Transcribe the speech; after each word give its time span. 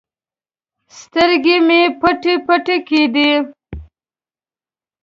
سترګې 0.99 1.57
مې 1.67 1.81
پټې 2.01 2.35
پټې 2.47 2.77
کېدې. 2.87 3.31